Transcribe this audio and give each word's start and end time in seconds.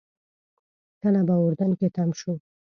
کله 1.01 1.21
به 1.27 1.35
اردن 1.45 1.71
کې 1.79 1.87
تم 1.95 2.09
شو. 2.19 2.33